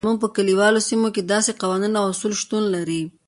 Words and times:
زموږ 0.03 0.17
په 0.23 0.29
کلیوالو 0.35 0.85
سیمو 0.89 1.07
کې 1.15 1.21
داسې 1.33 1.51
قوانین 1.61 1.93
او 1.99 2.05
اصول 2.13 2.33
شتون 2.41 2.63
لري. 2.75 3.01